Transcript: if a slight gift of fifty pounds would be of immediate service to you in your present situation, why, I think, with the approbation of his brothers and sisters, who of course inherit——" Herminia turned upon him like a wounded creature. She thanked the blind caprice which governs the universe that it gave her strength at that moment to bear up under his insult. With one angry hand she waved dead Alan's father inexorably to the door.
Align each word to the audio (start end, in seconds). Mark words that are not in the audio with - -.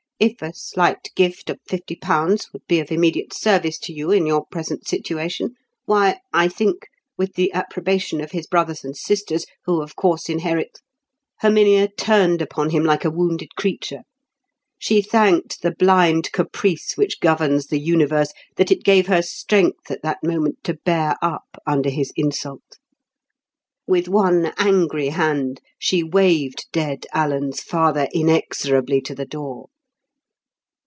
if 0.21 0.39
a 0.39 0.53
slight 0.53 1.07
gift 1.15 1.49
of 1.49 1.59
fifty 1.67 1.95
pounds 1.95 2.47
would 2.53 2.61
be 2.67 2.79
of 2.79 2.91
immediate 2.91 3.33
service 3.33 3.79
to 3.79 3.91
you 3.91 4.11
in 4.11 4.27
your 4.27 4.45
present 4.51 4.87
situation, 4.87 5.55
why, 5.85 6.15
I 6.31 6.47
think, 6.47 6.89
with 7.17 7.33
the 7.33 7.51
approbation 7.53 8.21
of 8.21 8.29
his 8.29 8.45
brothers 8.45 8.83
and 8.83 8.95
sisters, 8.95 9.47
who 9.65 9.81
of 9.81 9.95
course 9.95 10.29
inherit——" 10.29 10.79
Herminia 11.41 11.87
turned 11.97 12.39
upon 12.39 12.69
him 12.69 12.83
like 12.83 13.03
a 13.03 13.09
wounded 13.09 13.55
creature. 13.55 14.03
She 14.77 15.01
thanked 15.01 15.63
the 15.63 15.71
blind 15.71 16.31
caprice 16.31 16.93
which 16.95 17.19
governs 17.19 17.65
the 17.65 17.79
universe 17.79 18.31
that 18.57 18.69
it 18.69 18.83
gave 18.83 19.07
her 19.07 19.23
strength 19.23 19.89
at 19.89 20.03
that 20.03 20.23
moment 20.23 20.63
to 20.65 20.75
bear 20.85 21.15
up 21.23 21.57
under 21.65 21.89
his 21.89 22.13
insult. 22.15 22.77
With 23.87 24.07
one 24.07 24.53
angry 24.59 25.09
hand 25.09 25.61
she 25.79 26.03
waved 26.03 26.67
dead 26.71 27.07
Alan's 27.11 27.61
father 27.63 28.07
inexorably 28.13 29.01
to 29.01 29.15
the 29.15 29.25
door. 29.25 29.69